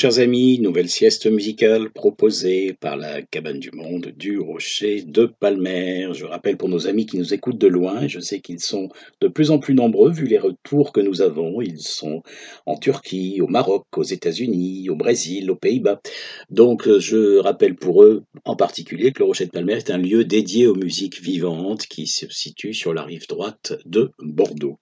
[0.00, 6.08] chers amis, nouvelle sieste musicale proposée par la cabane du monde du Rocher de Palmer.
[6.14, 8.88] Je rappelle pour nos amis qui nous écoutent de loin, je sais qu'ils sont
[9.20, 11.60] de plus en plus nombreux vu les retours que nous avons.
[11.60, 12.22] Ils sont
[12.64, 16.00] en Turquie, au Maroc, aux États-Unis, au Brésil, aux Pays-Bas.
[16.48, 19.98] Donc euh, je rappelle pour eux en particulier que le Rocher de Palmer est un
[19.98, 24.78] lieu dédié aux musiques vivantes qui se situe sur la rive droite de Bordeaux.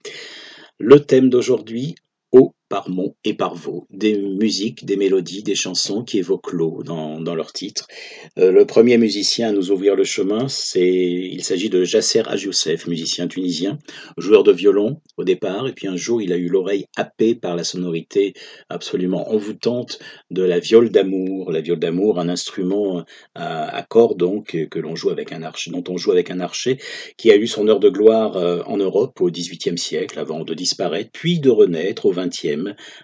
[0.78, 1.96] Le thème d'aujourd'hui,
[2.70, 6.82] Eau par mont et par vaux, des musiques, des mélodies, des chansons qui évoquent l'eau
[6.84, 7.86] dans, dans leur titre.
[8.38, 12.86] Euh, le premier musicien à nous ouvrir le chemin, c'est, il s'agit de Jasser Ajoussef,
[12.86, 13.78] musicien tunisien,
[14.18, 17.56] joueur de violon au départ, et puis un jour il a eu l'oreille happée par
[17.56, 18.34] la sonorité
[18.68, 19.98] absolument envoûtante
[20.30, 21.50] de la viole d'amour.
[21.50, 25.84] La viole d'amour, un instrument à, à donc que l'on joue avec un archer, dont
[25.88, 26.78] on joue avec un archer,
[27.16, 30.54] qui a eu son heure de gloire euh, en Europe au XVIIIe siècle, avant de
[30.54, 32.57] disparaître, puis de renaître au XXe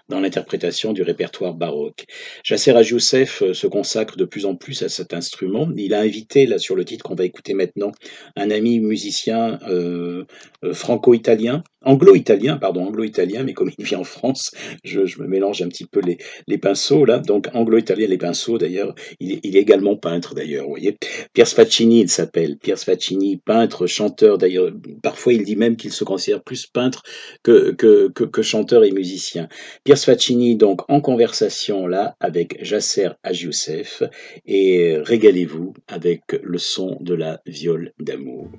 [0.09, 2.05] dans l'interprétation du répertoire baroque.
[2.43, 5.69] Jasser Youssef euh, se consacre de plus en plus à cet instrument.
[5.75, 7.91] Il a invité, là sur le titre qu'on va écouter maintenant,
[8.35, 10.25] un ami musicien euh,
[10.63, 14.51] euh, franco-italien, anglo-italien, pardon, anglo-italien, mais comme il vit en France,
[14.83, 17.19] je, me mélange un petit peu les, pinceaux là.
[17.19, 18.95] Donc anglo-italien, les pinceaux d'ailleurs.
[19.19, 20.97] Il, est- également peintre d'ailleurs, vous voyez.
[21.33, 22.57] Pier Sfaccini, il s'appelle.
[22.57, 24.71] Pier Sfaccini, peintre, chanteur d'ailleurs.
[25.01, 27.03] Parfois, il dit même qu'il se considère plus peintre
[27.43, 29.44] que chanteur et musicien.
[29.83, 34.03] Pier Sfaccini, donc, en conversation là avec Jasser Youssef
[34.45, 38.49] et régalez-vous avec le son de la viole d'amour.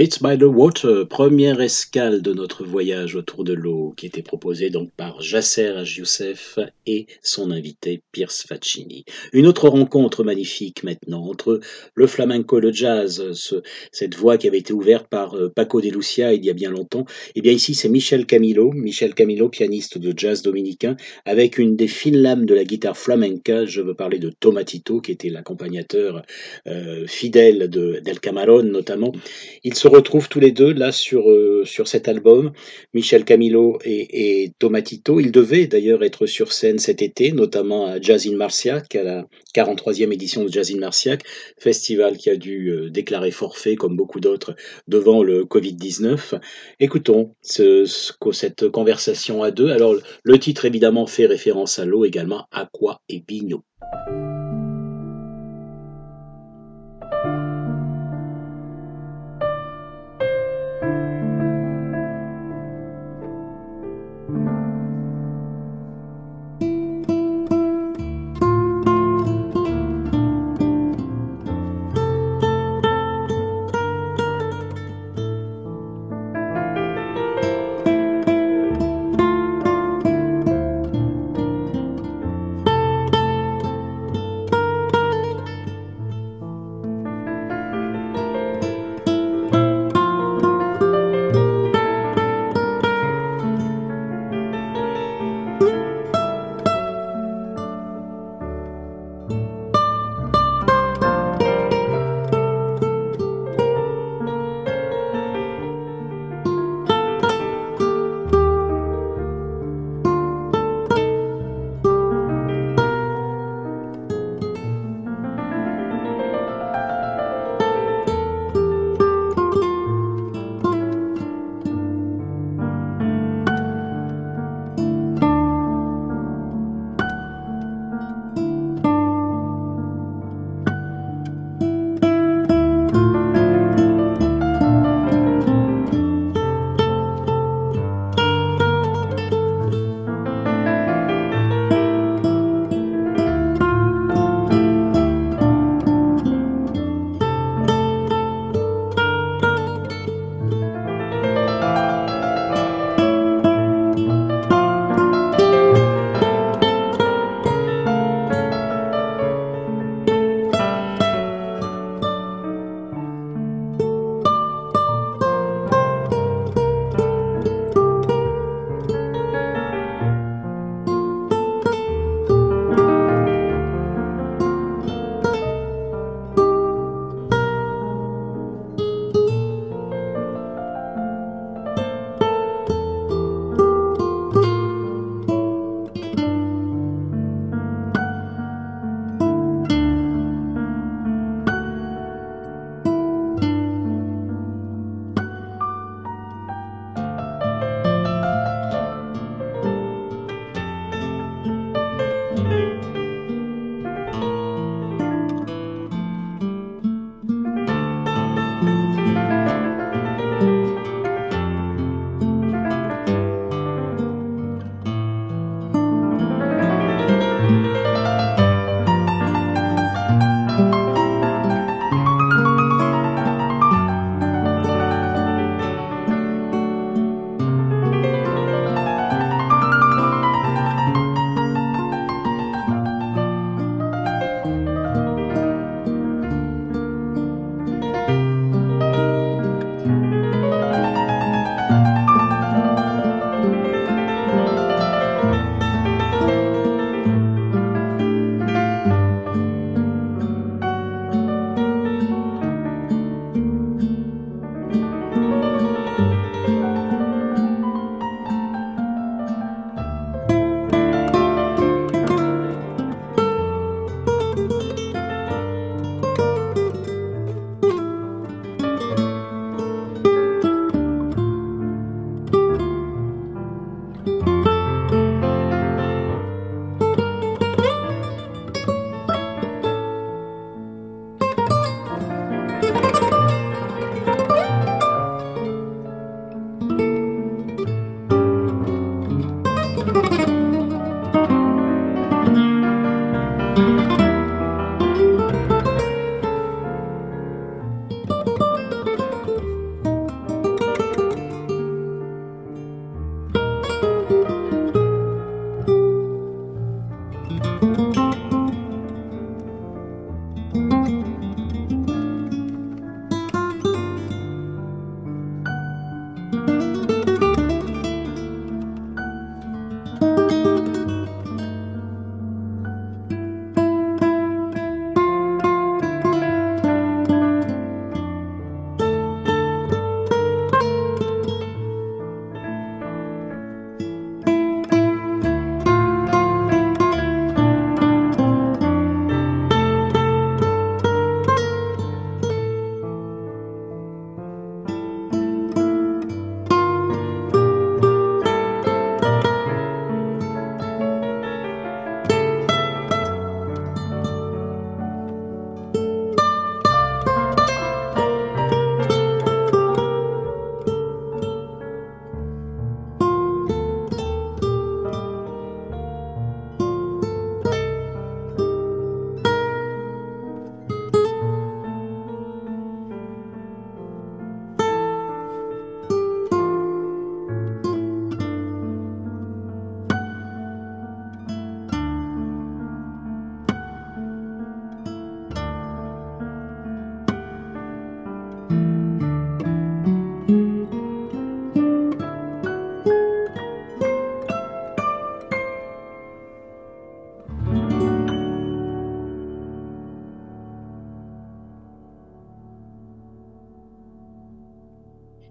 [0.00, 4.70] Waits by the Water, première escale de notre voyage autour de l'eau, qui était proposée
[4.70, 9.04] donc par Jasser Youssef et son invité Pierce Faccini.
[9.32, 11.60] Une autre rencontre magnifique maintenant entre
[11.94, 13.56] le flamenco et le jazz, ce,
[13.92, 16.70] cette voie qui avait été ouverte par euh, Paco de Lucia il y a bien
[16.70, 17.04] longtemps.
[17.28, 21.76] Et eh bien ici c'est Michel Camilo, Michel Camilo, pianiste de jazz dominicain, avec une
[21.76, 23.66] des fines lames de la guitare flamenca.
[23.66, 26.22] Je veux parler de Tomatito, qui était l'accompagnateur
[26.66, 29.12] euh, fidèle de, d'El Camarón notamment.
[29.64, 32.52] Il se retrouvent tous les deux là sur, euh, sur cet album,
[32.94, 35.20] Michel Camilo et, et Tomatito.
[35.20, 39.26] Ils devaient d'ailleurs être sur scène cet été, notamment à Jazz in Marciac, à la
[39.54, 41.22] 43e édition de Jazz in Marciac,
[41.58, 44.54] festival qui a dû euh, déclarer forfait, comme beaucoup d'autres,
[44.88, 46.40] devant le Covid-19.
[46.78, 47.84] Écoutons ce,
[48.32, 49.70] cette conversation à deux.
[49.70, 53.64] Alors, le titre évidemment fait référence à l'eau également, Aqua et Bigno.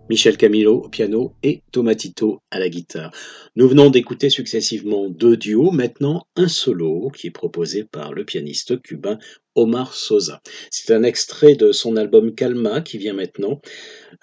[0.10, 3.12] Michel Camilo au piano et Tomatito à la guitare.
[3.56, 8.82] Nous venons d'écouter successivement deux duos, maintenant un solo qui est proposé par le pianiste
[8.82, 9.20] cubain
[9.56, 10.42] Omar Sosa.
[10.72, 13.62] C'est un extrait de son album Calma qui vient maintenant.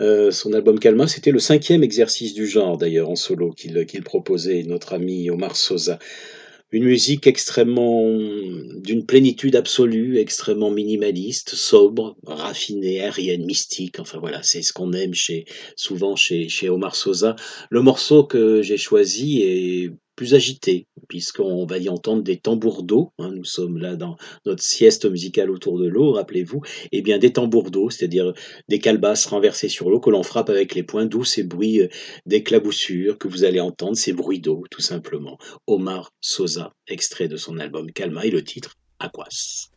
[0.01, 4.65] Euh, son album Calma, c'était le cinquième exercice du genre d'ailleurs en solo qu'il proposait
[4.65, 5.99] notre ami Omar Sosa
[6.73, 14.01] une musique extrêmement d'une plénitude absolue, extrêmement minimaliste, sobre, raffinée, aérienne, mystique.
[14.01, 15.45] Enfin voilà, c'est ce qu'on aime chez
[15.77, 17.37] souvent chez, chez Omar Sosa.
[17.71, 23.13] Le morceau que j'ai choisi est plus agité, puisqu'on va y entendre des tambours d'eau.
[23.19, 26.63] Hein, nous sommes là dans notre sieste musicale autour de l'eau, rappelez-vous.
[26.85, 28.33] Et eh bien des tambours d'eau, c'est-à-dire
[28.69, 31.89] des calebasses renversées sur l'eau que l'on frappe avec les poings, d'où ces bruits euh,
[32.25, 35.39] d'éclaboussure que vous allez entendre, ces bruits d'eau, tout simplement.
[35.67, 39.76] Omar Sosa, extrait de son album Calma, et le titre Aquas.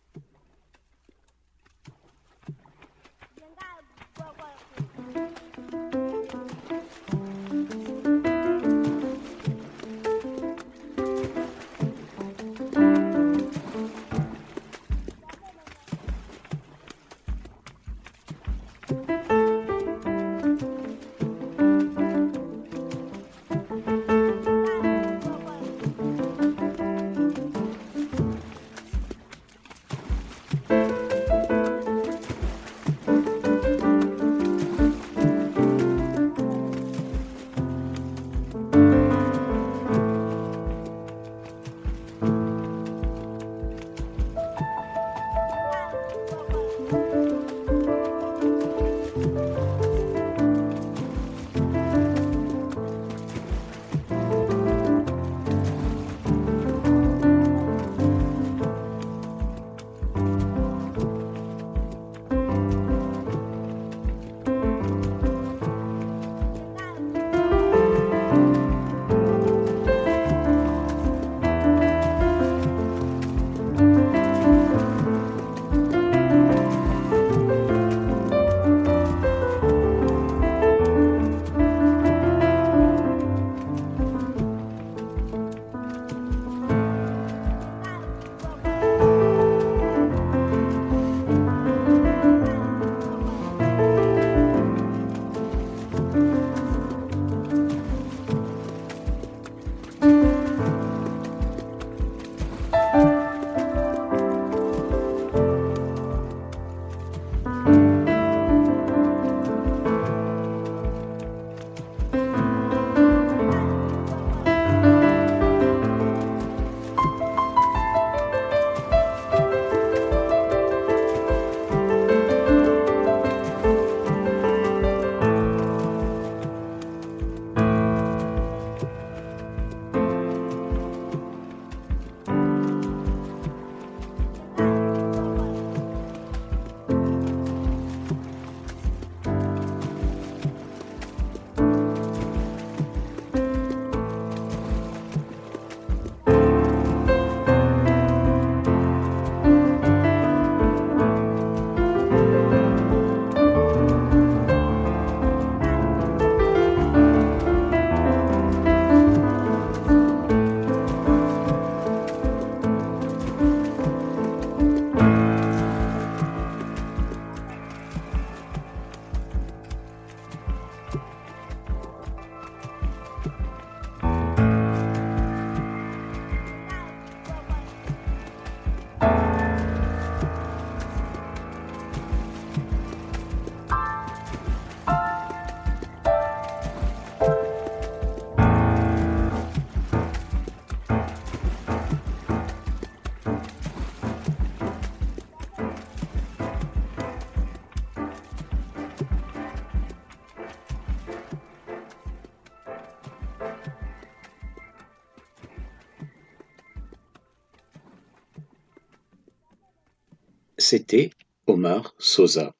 [210.71, 211.09] C'était
[211.47, 212.53] Omar Sosa.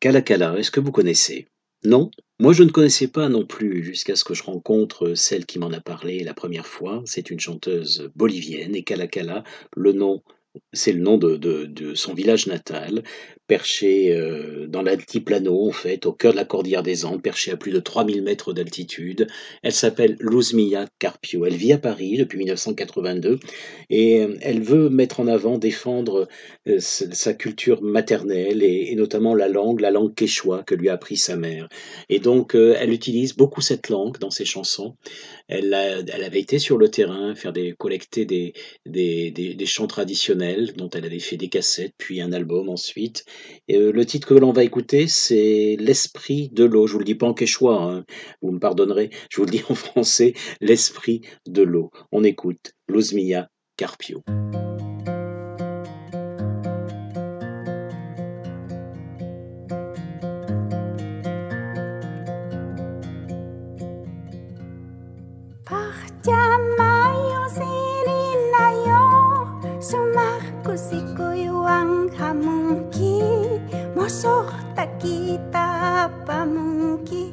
[0.00, 1.46] Kalakala, est-ce que vous connaissez?
[1.84, 2.10] Non?
[2.40, 5.70] Moi je ne connaissais pas non plus jusqu'à ce que je rencontre celle qui m'en
[5.70, 7.04] a parlé la première fois.
[7.06, 9.44] C'est une chanteuse bolivienne et Kalakala,
[9.76, 10.24] le nom
[10.72, 13.02] c'est le nom de, son village natal,
[13.46, 17.56] perché euh, dans l'altiplano, en fait, au cœur de la cordillère des Andes, perché à
[17.56, 19.26] plus de 3000 mètres d'altitude.
[19.62, 21.44] Elle s'appelle Luzmilla Carpio.
[21.46, 23.40] Elle vit à Paris depuis 1982
[23.90, 26.28] et euh, elle veut mettre en avant, défendre
[26.68, 31.16] euh, sa culture maternelle et, notamment la langue, la langue quechua que lui a appris
[31.16, 31.68] sa mère.
[32.08, 34.94] Et donc, elle utilise beaucoup cette langue dans ses chansons.
[35.48, 38.52] Elle, a, avait été sur le terrain faire des collecter des,
[38.86, 40.39] des chants traditionnels
[40.76, 43.24] dont elle avait fait des cassettes, puis un album ensuite.
[43.68, 46.86] Et euh, le titre que l'on va écouter, c'est L'esprit de l'eau.
[46.86, 48.04] Je vous le dis pas en quechua, hein,
[48.42, 49.10] vous me pardonnerez.
[49.30, 51.90] Je vous le dis en français, L'esprit de l'eau.
[52.12, 54.22] On écoute Losmia Carpio.
[74.20, 77.32] sohta kita pamungki,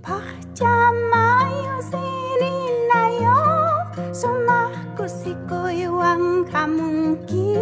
[0.00, 3.44] Pahjamayo sinina yo
[4.16, 7.60] Sumahku sikoiwan kamunki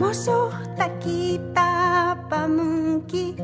[0.00, 3.36] Mosohta kita pamungki,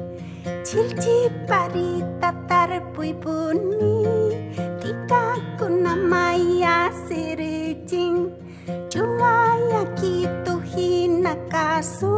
[0.64, 4.08] Cilci parita tarpui puni.
[4.80, 8.32] Tika kunamaya siricing.
[8.88, 12.11] Cuaya kitu hinakasu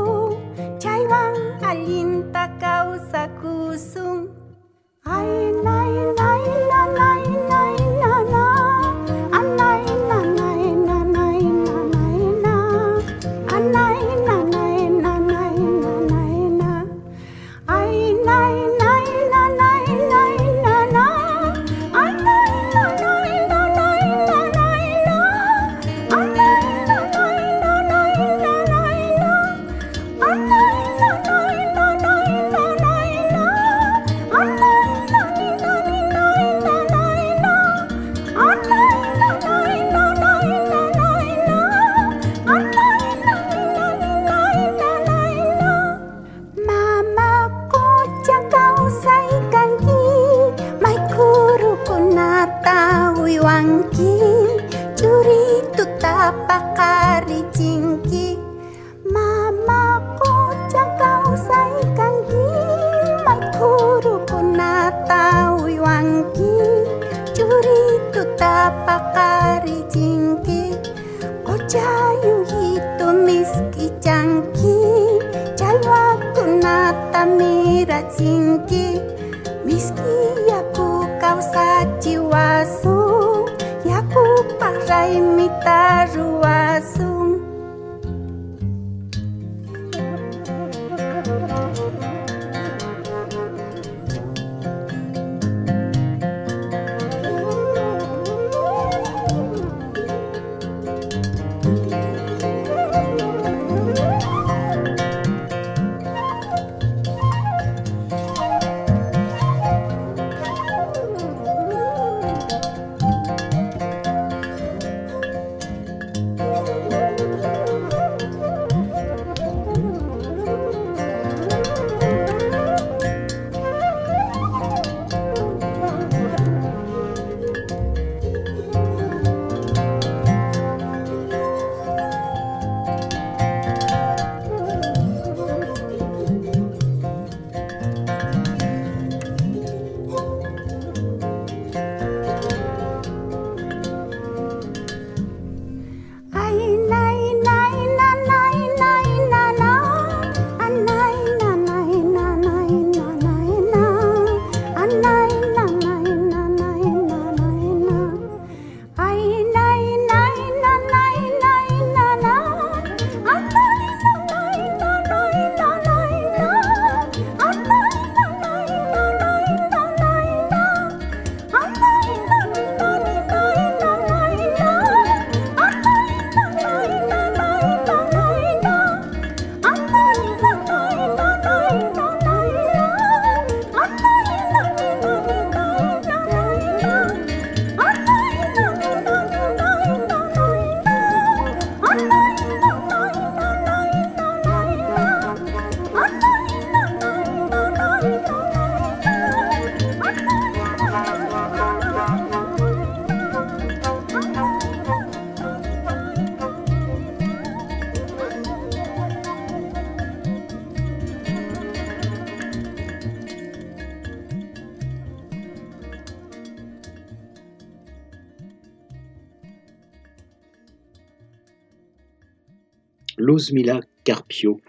[223.24, 224.60] Luzmila Carpio.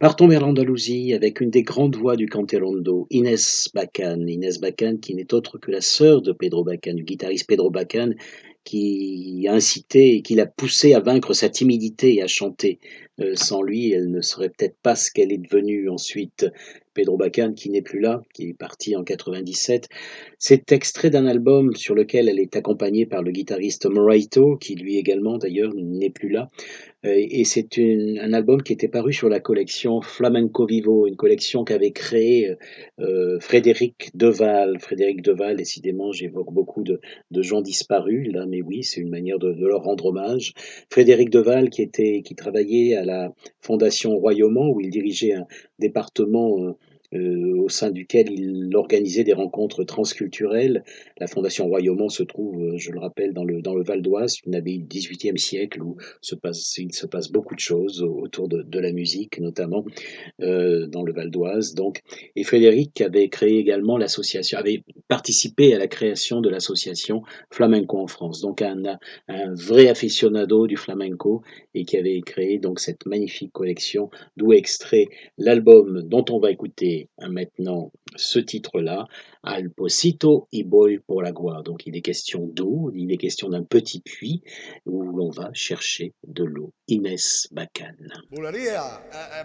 [0.00, 4.26] Partons vers l'Andalousie avec une des grandes voix du canterondo, Inès Bacan.
[4.26, 8.12] Inès Bacan qui n'est autre que la sœur de Pedro Bacan, du guitariste Pedro Bacan,
[8.64, 12.78] qui a incité et qui l'a poussé à vaincre sa timidité et à chanter.
[13.20, 16.46] Euh, sans lui, elle ne serait peut-être pas ce qu'elle est devenue ensuite.
[16.94, 19.88] Pedro Bacan, qui n'est plus là, qui est parti en 97.
[20.38, 24.96] C'est extrait d'un album sur lequel elle est accompagnée par le guitariste Moraito, qui lui
[24.96, 26.50] également d'ailleurs n'est plus là.
[27.06, 31.64] Euh, et c'est un album qui était paru sur la collection Flamenco Vivo, une collection
[31.64, 32.56] qu'avait créée
[33.00, 34.78] euh, Frédéric Deval.
[34.80, 37.00] Frédéric Deval, décidément, j'évoque beaucoup de,
[37.42, 40.52] gens disparus là, mais oui, c'est une manière de, leur rendre hommage.
[40.90, 45.46] Frédéric Deval, qui était, qui travaillait à la Fondation Royaumont, où il dirigeait un
[45.78, 46.72] département euh, euh,
[47.12, 50.84] au sein duquel il organisait des rencontres transculturelles.
[51.18, 54.38] La Fondation Royaumont se trouve, euh, je le rappelle, dans le, dans le Val d'Oise,
[54.46, 55.96] une abbaye du XVIIIe siècle où
[56.78, 59.84] il se passe beaucoup de choses autour de, de la musique, notamment
[60.40, 61.74] euh, dans le Val d'Oise.
[61.74, 62.00] Donc,
[62.36, 68.06] et Frédéric avait créé également l'association, avait participé à la création de l'association Flamenco en
[68.06, 68.40] France.
[68.40, 71.42] Donc, un, un vrai aficionado du flamenco
[71.74, 75.06] et qui avait créé donc cette magnifique collection d'où extrait
[75.38, 79.06] l'album dont on va écouter maintenant ce titre-là,
[79.42, 81.62] Al Posito y Boy pour la Gua.
[81.62, 84.42] Donc il est question d'eau, il est question d'un petit puits
[84.86, 86.72] où l'on va chercher de l'eau.
[86.88, 87.94] Inès Bacan.
[88.30, 89.44] Bulería, eh, eh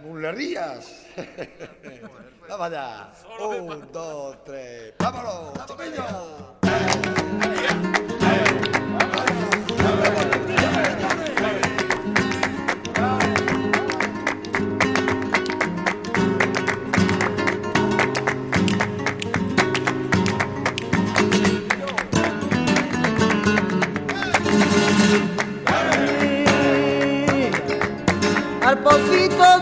[2.48, 5.54] Un, dos, tres, vámonos,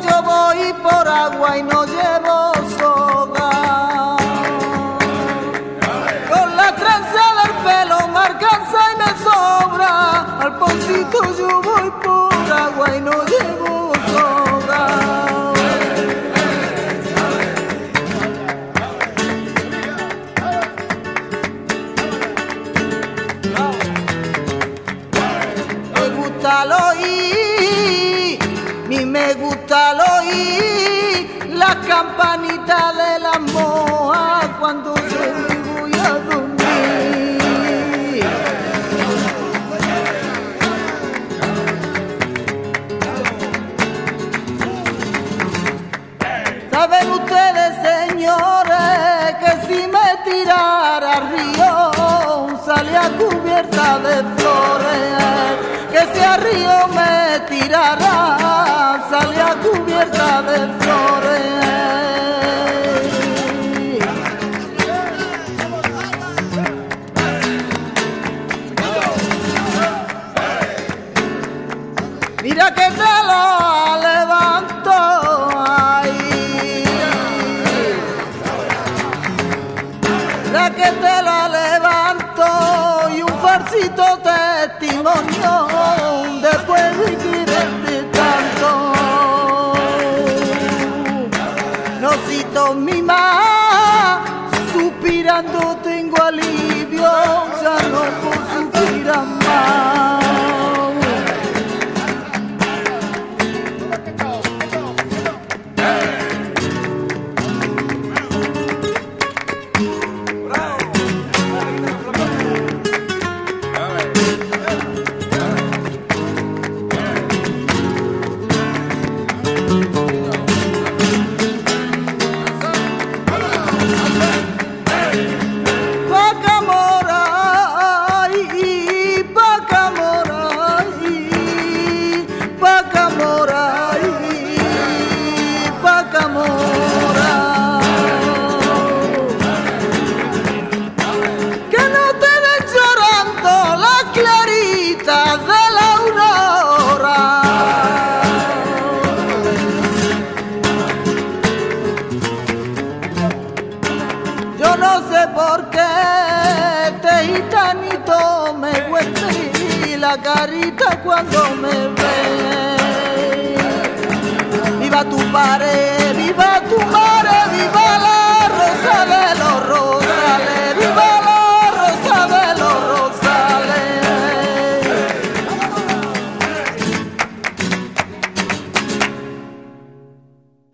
[0.06, 4.18] yo voy por agua y no llevo soga.
[6.30, 9.92] Con la trenza del pelo me alcanza y me sobra.
[10.44, 13.63] Al pocito yo voy por agua y no llevo
[53.94, 55.58] cubierta de flores,
[55.92, 61.33] que si al río me tirara salía cubierta de flores.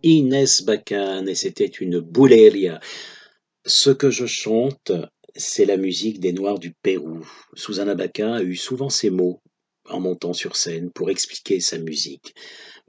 [0.03, 2.81] Inès Bacan, et c'était une bouleria.
[3.65, 4.91] Ce que je chante,
[5.35, 7.25] c'est la musique des Noirs du Pérou.
[7.53, 9.41] Susanna Bacan a eu souvent ces mots
[9.89, 12.35] en montant sur scène pour expliquer sa musique.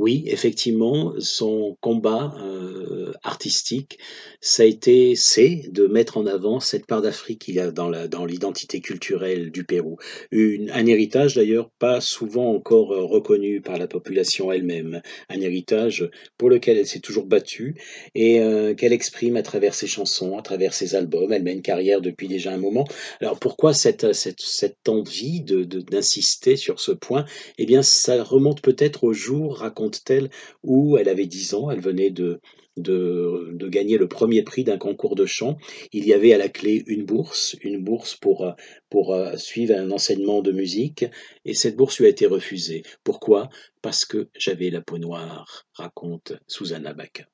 [0.00, 3.98] Oui, effectivement, son combat euh, artistique,
[4.40, 8.08] ça a été, c'est de mettre en avant cette part d'Afrique qu'il a dans, la,
[8.08, 9.98] dans l'identité culturelle du Pérou.
[10.32, 15.02] Un héritage d'ailleurs pas souvent encore euh, reconnu par la population elle-même.
[15.28, 16.08] Un héritage
[16.38, 17.74] pour lequel elle s'est toujours battue
[18.14, 21.30] et euh, qu'elle exprime à travers ses chansons, à travers ses albums.
[21.30, 22.86] Elle mène carrière depuis déjà un moment.
[23.20, 27.26] Alors pourquoi cette, cette, cette envie de, d'insister sur ce point?
[27.58, 30.30] Eh bien, ça remonte peut-être au jour raconté elle
[30.62, 32.40] où elle avait 10 ans, elle venait de,
[32.76, 35.58] gagner le premier prix d'un concours de chant.
[35.92, 38.52] Il y avait à la clé une bourse, une bourse pour,
[38.88, 41.04] pour uh, suivre un enseignement de musique,
[41.44, 42.82] et cette bourse lui a été refusée.
[43.04, 43.48] Pourquoi?
[43.82, 47.26] Parce que j'avais la peau noire, raconte Susanna Baca.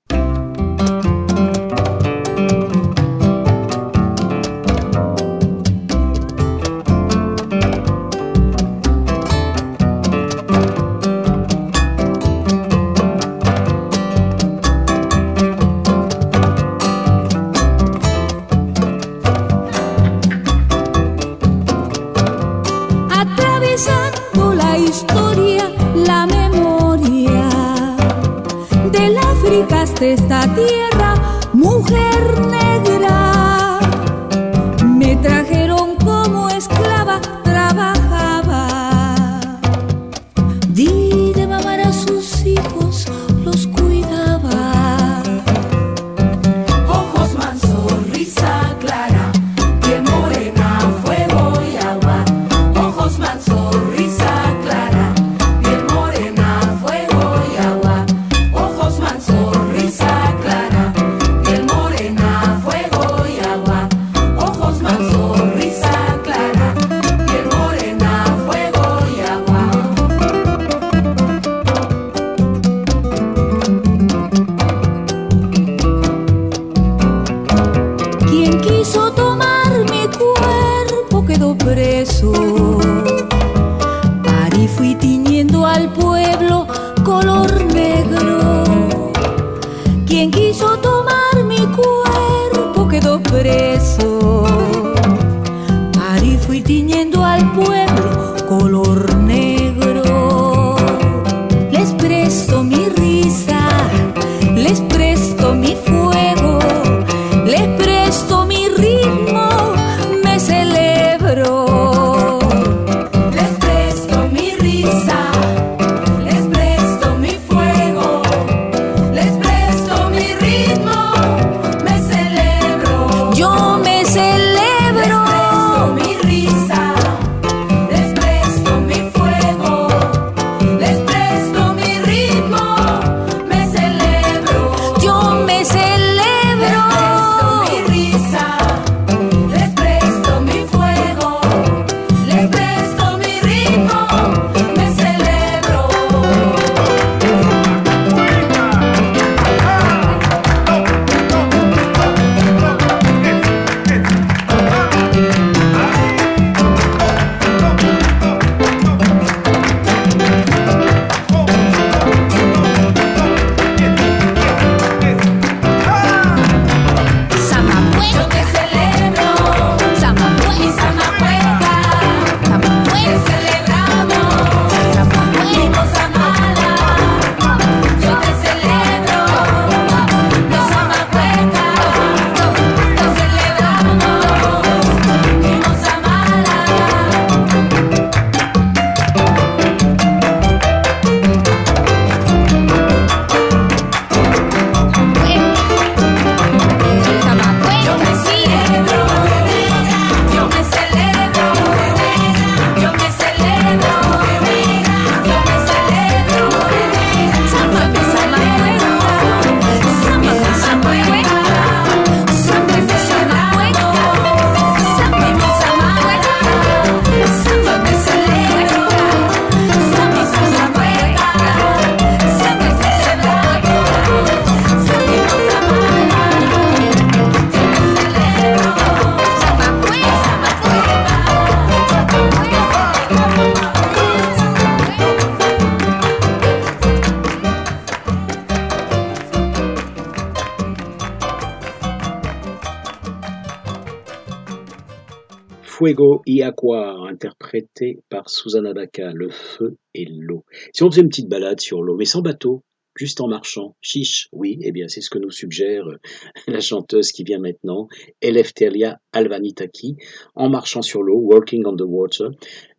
[247.08, 250.44] Interprété par Susanna Baca, le feu et l'eau.
[250.72, 252.62] Si on faisait une petite balade sur l'eau, mais sans bateau,
[252.96, 255.98] juste en marchant, chiche, oui, eh bien c'est ce que nous suggère euh,
[256.48, 257.88] la chanteuse qui vient maintenant,
[258.20, 259.96] Eleftheria Alvanitaki,
[260.34, 262.30] en marchant sur l'eau, Walking on the Water.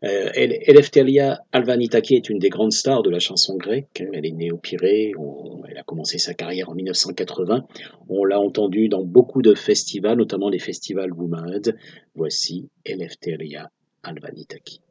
[0.03, 4.03] Euh, El- Eleftheria Alvanitaki est une des grandes stars de la chanson grecque.
[4.13, 5.13] Elle est née au Pirée,
[5.67, 7.65] elle a commencé sa carrière en 1980.
[8.09, 11.75] On l'a entendue dans beaucoup de festivals, notamment les festivals Woomad.
[12.15, 13.71] Voici Eleftheria
[14.03, 14.81] Alvanitaki.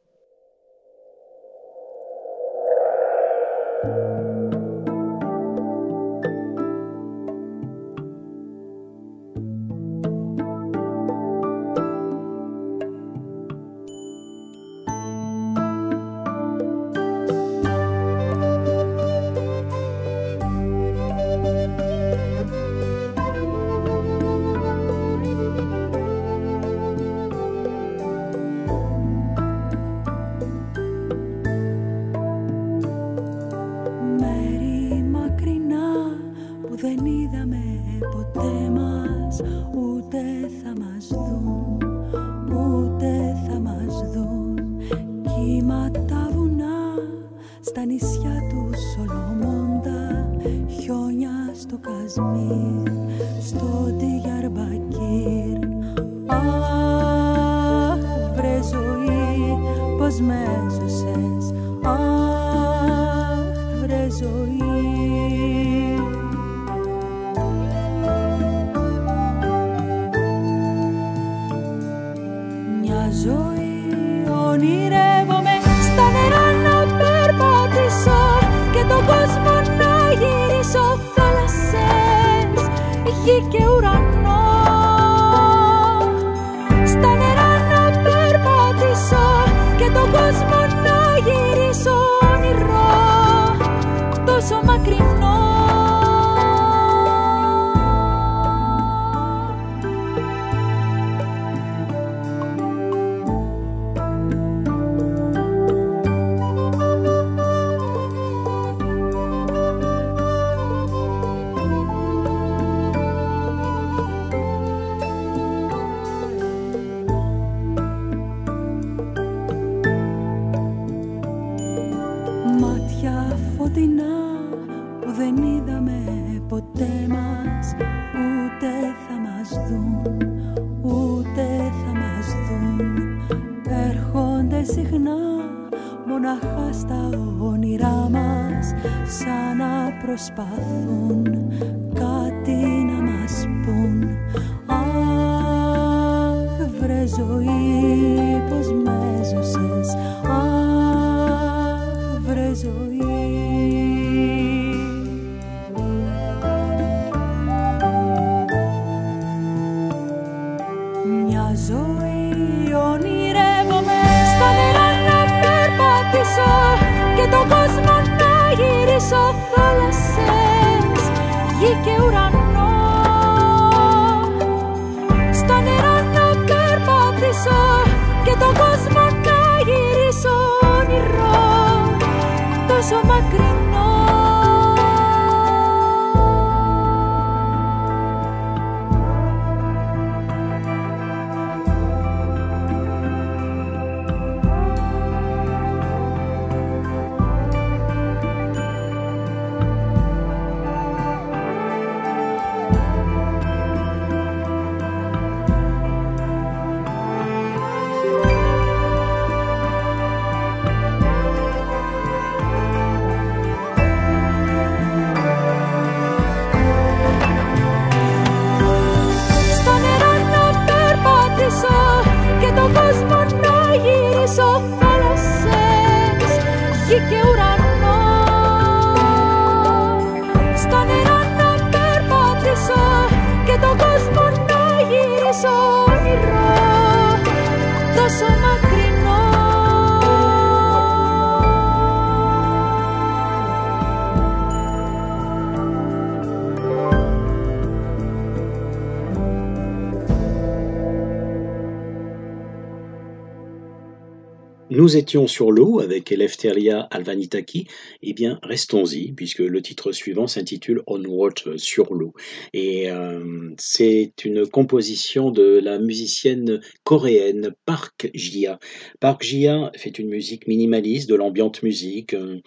[254.87, 257.67] Nous étions sur l'eau avec Eleftheria Alvanitaki.
[258.09, 262.13] Eh bien, restons-y, puisque le titre suivant s'intitule On Water, sur l'eau.
[262.53, 268.59] Et euh, c'est une composition de la musicienne coréenne Park Jia.
[269.01, 272.39] Park Jia fait une musique minimaliste, de l'ambiante musique, euh,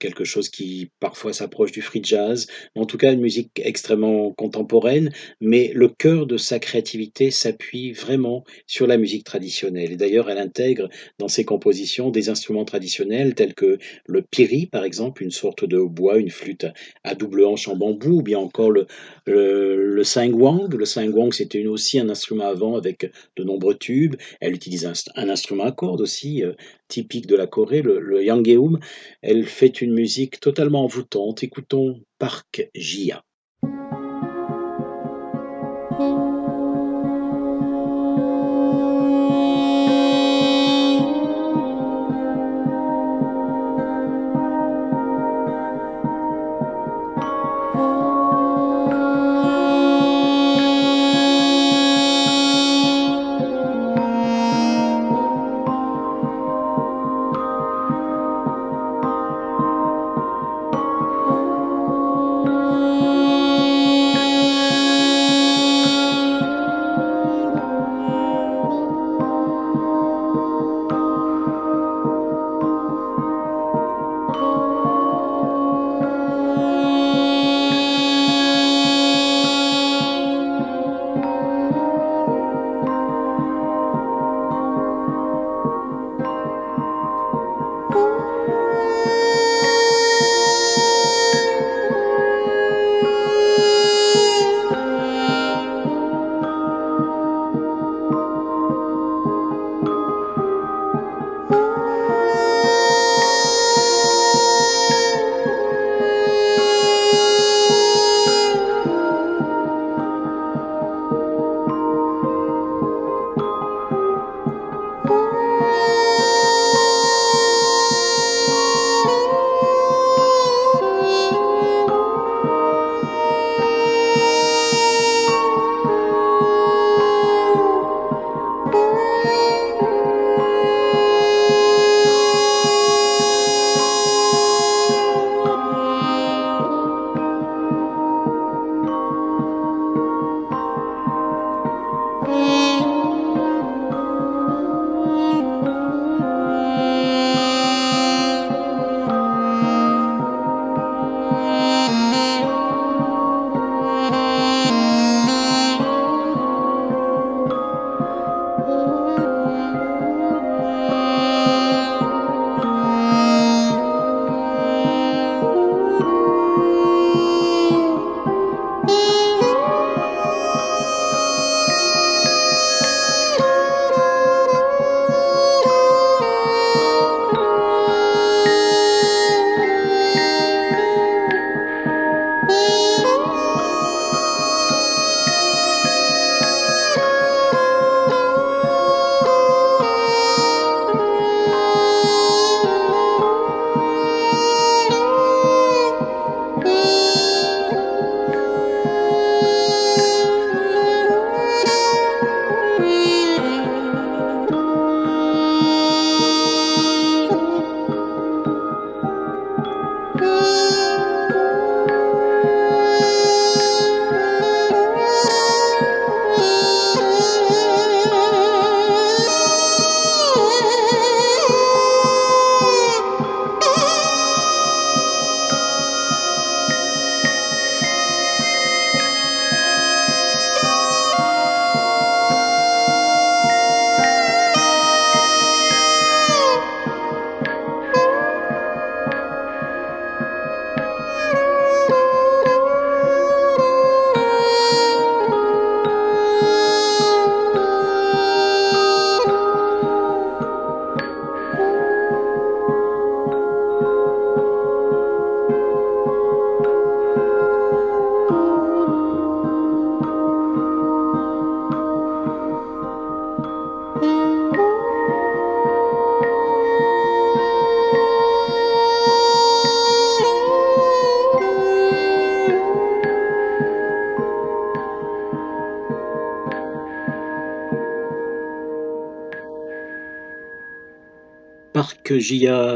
[0.00, 5.12] quelque chose qui parfois s'approche du free jazz, en tout cas une musique extrêmement contemporaine,
[5.40, 9.92] mais le cœur de sa créativité s'appuie vraiment sur la musique traditionnelle.
[9.92, 10.88] Et d'ailleurs, elle intègre
[11.18, 15.78] dans ses compositions des instruments traditionnels tels que le piri, par exemple, une sorte de
[15.80, 16.66] bois, une flûte
[17.04, 18.86] à double hanche en bambou, ou bien encore le,
[19.26, 20.72] le, le singwang.
[20.74, 24.16] Le singwang, c'était aussi un instrument avant avec de nombreux tubes.
[24.40, 26.52] Elle utilise un, un instrument à cordes aussi, euh,
[26.88, 28.78] typique de la Corée, le, le yangeum.
[29.22, 31.42] Elle fait une musique totalement envoûtante.
[31.42, 33.22] Écoutons Park Jia.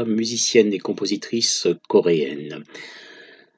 [0.05, 2.63] Musicienne et compositrice coréenne.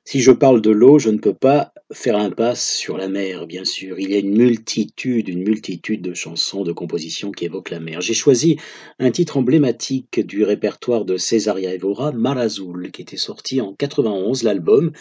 [0.05, 3.63] Si je parle de l'eau, je ne peux pas faire impasse sur la mer, bien
[3.63, 3.99] sûr.
[3.99, 8.01] Il y a une multitude, une multitude de chansons, de compositions qui évoquent la mer.
[8.01, 8.57] J'ai choisi
[8.99, 14.43] un titre emblématique du répertoire de Césaria Evora, Mar Azul, qui était sorti en 91,
[14.43, 14.91] l'album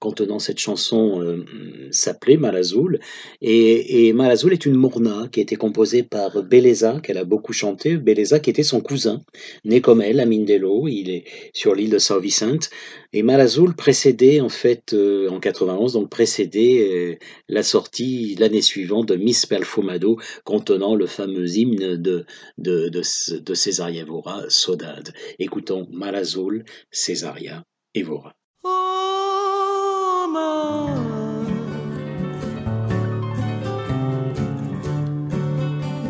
[0.00, 1.44] contenant cette chanson euh,
[1.92, 2.98] s'appelait Malazul.
[3.40, 7.52] Et, et Malazul est une morna qui a été composée par Beleza, qu'elle a beaucoup
[7.52, 7.96] chanté.
[7.96, 9.20] Beleza qui était son cousin,
[9.64, 12.70] né comme elle à Mindelo, il est sur l'île de São Vicente.
[13.12, 17.16] Et Malazul précédait en fait euh, en 91, donc précédait euh,
[17.48, 22.24] la sortie l'année suivante de Miss Perfumado contenant le fameux hymne de,
[22.58, 25.12] de, de, de Cesaria Evora, Sodade.
[25.38, 28.34] Écoutons Malazul, Cesaria Evora.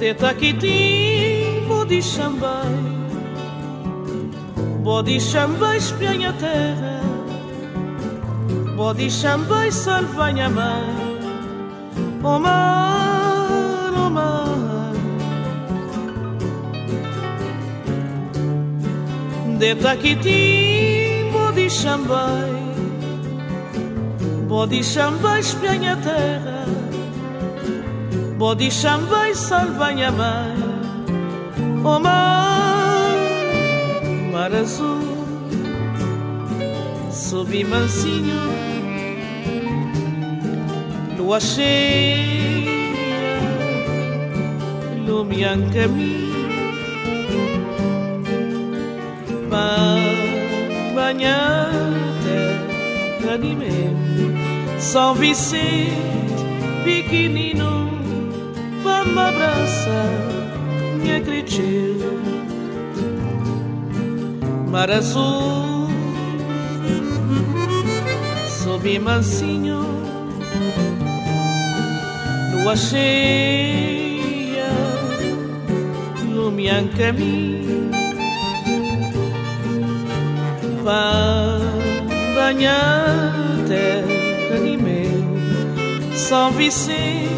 [0.00, 2.74] De Taquitim, bode chambai
[4.82, 7.00] Bode chambai espianha terra
[8.76, 14.92] Bode chambai salvanha mãe O mar, o mar
[19.58, 22.59] De Taquitim, bode chambai
[24.50, 26.64] Bode Xambém espelhem a terra,
[28.36, 30.56] Bode Xambém salvem a mãe.
[31.84, 33.14] O mar,
[34.32, 34.98] mar azul,
[37.12, 38.40] subi mansinho,
[41.16, 42.72] lua cheia,
[45.06, 46.58] lume em caminho,
[50.92, 51.70] banha
[52.24, 54.29] terra de mim.
[54.80, 55.94] São Vicente,
[56.82, 57.90] pequenino,
[58.82, 60.10] vamos abraçar,
[60.96, 61.60] me acreditar.
[64.68, 65.86] Mar azul,
[68.48, 69.84] soube mansinho,
[72.52, 74.70] lua cheia,
[76.24, 77.90] lumiar caminho,
[80.82, 81.60] para
[82.34, 83.34] banhar
[83.68, 84.19] terra
[84.76, 87.28] meu São Vicente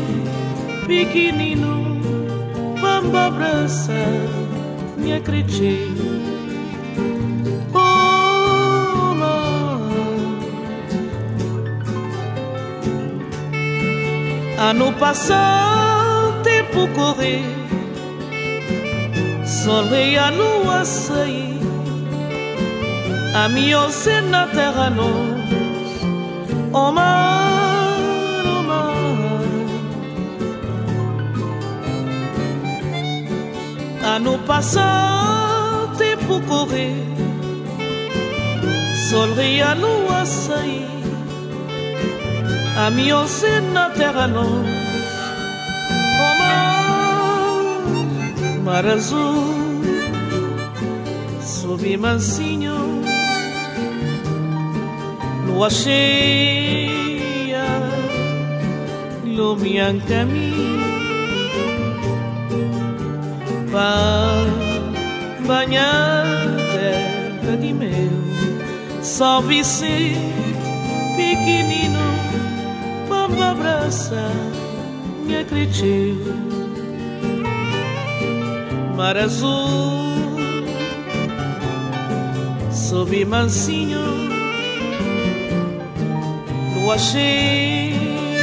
[0.86, 2.00] pequenino
[2.80, 3.96] Vamos abraçar
[4.96, 5.20] minha
[9.16, 9.80] mar
[14.58, 17.62] Ano passado, tempo correr
[19.62, 21.60] Sol e a lua sair.
[23.32, 23.88] A minha
[24.22, 25.81] na terra nós
[26.74, 29.44] Oh, mar, oh, mar
[34.16, 37.04] Ano passado, tempo correr
[39.10, 40.88] Sol e a lua sair
[42.78, 43.22] A minha
[43.74, 44.26] na terra
[46.18, 46.34] Oh,
[48.64, 49.44] mar, azul
[51.42, 52.61] Sob mansinho
[55.52, 57.12] Lua cheia
[59.24, 60.80] Lumian caminho
[65.46, 66.24] banhar
[66.72, 70.18] terra de meu São Vicente
[71.16, 72.00] pequenino
[73.08, 74.32] Vamos abraçar
[75.26, 76.34] minha criatura
[78.96, 79.92] Mar azul
[82.70, 84.01] Sob mansinho
[86.82, 88.42] Lua cheia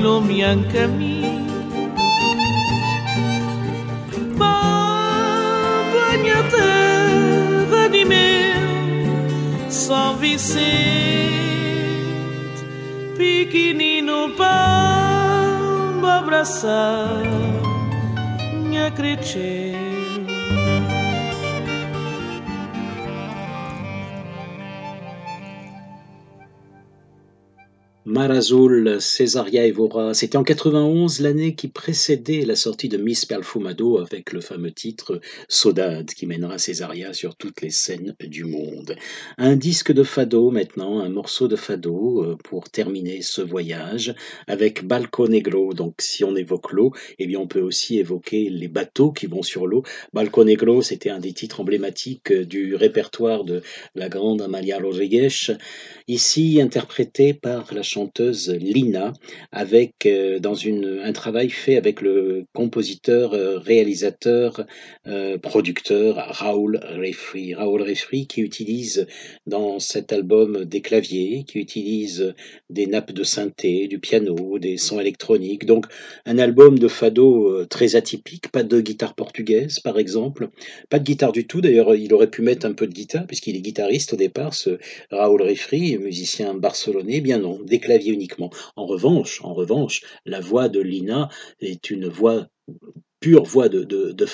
[0.00, 1.44] Lumian caminho
[6.50, 10.54] terra de meu São Vicente,
[13.18, 17.22] pequenino para abraçar
[18.62, 19.73] minha criatura.
[28.24, 30.12] tomar Azul, Cesaria Evora.
[30.12, 35.22] C'était en 91, l'année qui précédait la sortie de Miss Perfumado avec le fameux titre
[35.48, 38.96] Sodade qui mènera Cesaria sur toutes les scènes du monde.
[39.38, 44.14] Un disque de fado maintenant, un morceau de fado euh, pour terminer ce voyage
[44.46, 45.72] avec Balco Negro.
[45.72, 49.42] Donc si on évoque l'eau, eh bien on peut aussi évoquer les bateaux qui vont
[49.42, 49.84] sur l'eau.
[50.12, 53.62] Balco Negro, c'était un des titres emblématiques du répertoire de
[53.94, 55.28] la grande Amalia Rodriguez,
[56.08, 59.12] ici interprété par la chanteuse Lina,
[59.52, 64.66] avec euh, dans un travail fait avec le compositeur, euh, réalisateur,
[65.06, 67.54] euh, producteur Raoul Refri.
[67.54, 69.06] Raoul Refri qui utilise
[69.46, 72.34] dans cet album des claviers, qui utilise
[72.70, 75.66] des nappes de synthé, du piano, des sons électroniques.
[75.66, 75.86] Donc
[76.26, 80.48] un album de fado très atypique, pas de guitare portugaise par exemple,
[80.88, 81.60] pas de guitare du tout.
[81.60, 84.78] D'ailleurs, il aurait pu mettre un peu de guitare puisqu'il est guitariste au départ, ce
[85.10, 87.20] Raoul Refri, musicien barcelonais.
[87.20, 88.12] Bien non, des claviers
[88.76, 91.28] en revanche, la voix de Lina
[91.60, 92.46] est une voix
[93.24, 94.26] pure voix de, de, de.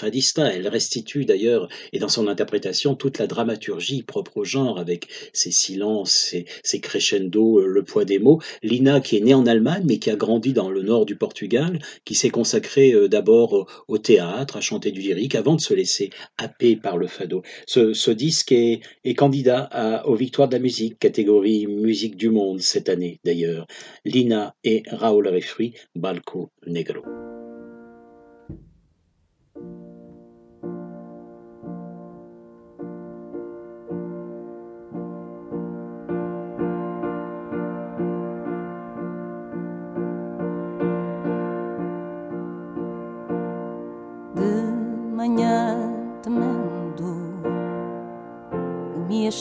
[0.53, 5.53] Elle restitue d'ailleurs, et dans son interprétation, toute la dramaturgie propre au genre, avec ses
[5.53, 8.41] silences, ses, ses crescendo, euh, le poids des mots.
[8.65, 11.79] Lina, qui est née en Allemagne, mais qui a grandi dans le nord du Portugal,
[12.05, 16.11] qui s'est consacrée euh, d'abord au, théâtre, à chanter du lyrique, avant de se laisser
[16.37, 17.43] happer par le fado.
[17.69, 18.81] Ce, disque est,
[19.15, 23.69] candidat aux Victoires de la musique, catégorie musique du monde cette année d'ailleurs.
[24.05, 27.30] Lina et Raoul Refri, Balco Negro.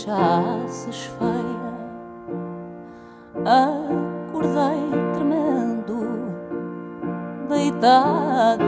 [0.09, 1.69] Que me achasses feia,
[3.45, 5.97] acordei tremendo,
[7.47, 8.63] deitada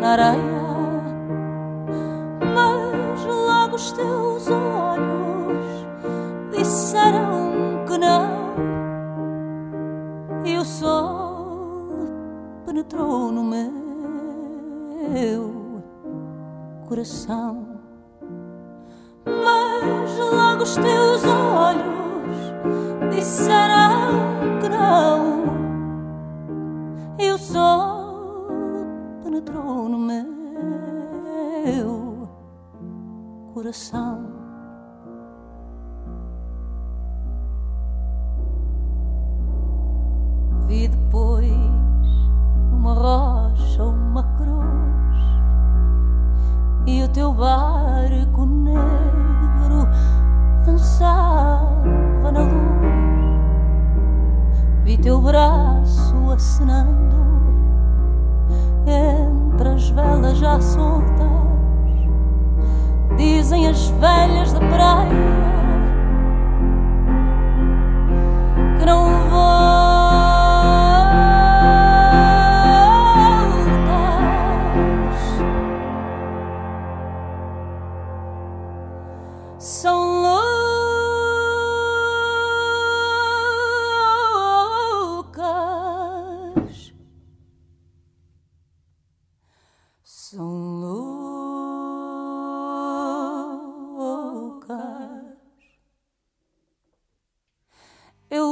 [0.00, 0.62] na areia.
[2.54, 5.86] Mas logo os teus olhos
[6.56, 8.22] disseram que não,
[10.44, 12.06] e o sol
[12.64, 13.72] penetrou no meu
[16.86, 17.61] coração.
[20.62, 22.36] Os teus olhos
[23.10, 25.42] disseram que não,
[27.18, 28.86] e o sol
[29.24, 30.28] penetrou no meu
[33.52, 34.31] coração.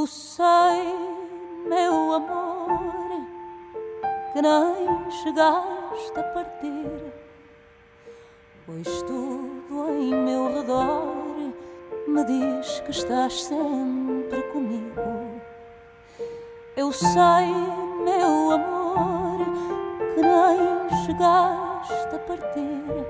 [0.00, 0.96] Eu sei,
[1.68, 3.10] meu amor,
[4.32, 7.12] que nem chegaste a partir,
[8.64, 11.52] pois tudo em meu redor
[12.08, 15.42] me diz que estás sempre comigo.
[16.74, 17.52] Eu sei,
[18.02, 19.38] meu amor,
[20.14, 23.06] que nem chegaste a partir,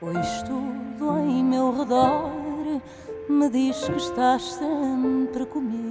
[0.00, 2.40] pois tudo em meu redor
[3.30, 5.89] me diz que estás sempre comigo.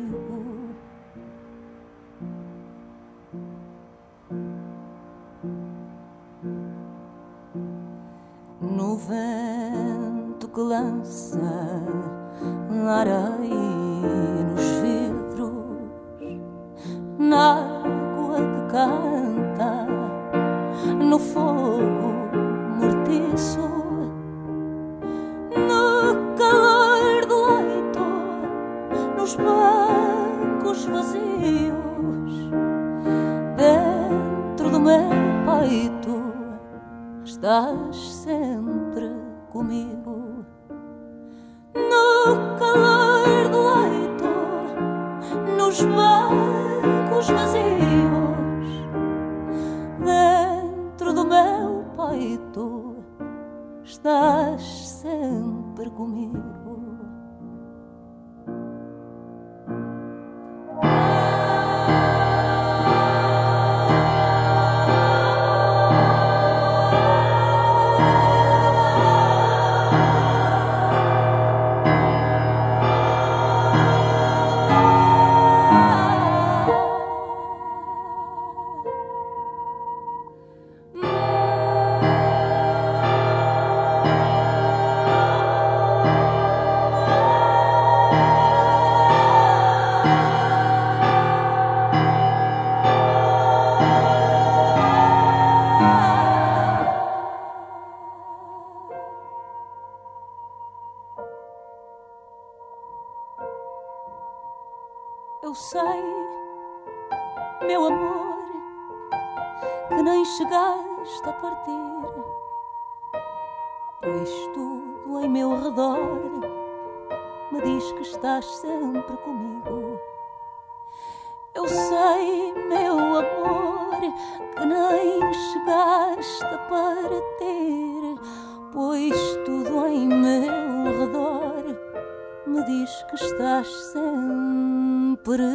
[133.70, 135.50] Sempre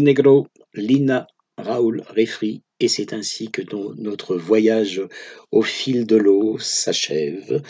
[0.00, 1.26] Negro, Lina,
[1.56, 5.02] Raoul, Refri, et c'est ainsi que no- notre voyage
[5.50, 7.62] au fil de l'eau s'achève.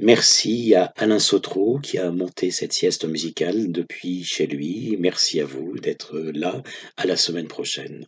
[0.00, 4.96] Merci à Alain Sautreau qui a monté cette sieste musicale depuis chez lui.
[5.00, 6.62] Merci à vous d'être là.
[6.96, 8.06] À la semaine prochaine.